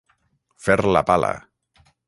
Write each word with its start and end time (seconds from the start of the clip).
Fer 0.67 0.77
la 0.97 1.05
pala. 1.11 1.31